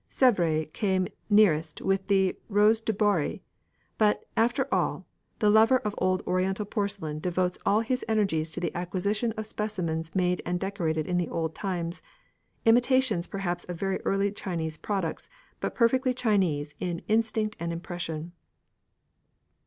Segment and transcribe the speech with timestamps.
[0.09, 3.43] S├©vres came nearest with the Rose du Barri,
[3.99, 5.05] but, after all,
[5.37, 10.15] the lover of old Oriental porcelain devotes all his energies to the acquisition of specimens
[10.15, 12.01] made and decorated in the old times,
[12.65, 15.29] imitations perhaps of very early Chinese products,
[15.59, 18.31] but perfectly Chinese in instinct and impression.